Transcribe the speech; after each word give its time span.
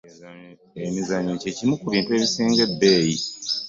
Emizannyo 0.85 1.33
kye 1.41 1.51
kimu 1.57 1.75
ku 1.79 1.85
bintu 1.93 2.09
ebisinga 2.17 2.59
ebbeeyi. 2.67 3.15